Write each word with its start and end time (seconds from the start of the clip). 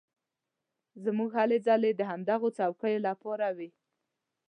زموږ 1.03 1.31
هلې 1.39 1.57
ځلې 1.67 1.91
د 1.95 2.01
همدغو 2.11 2.49
څوکیو 2.57 3.03
لپاره 3.07 3.47
وې. 3.57 3.69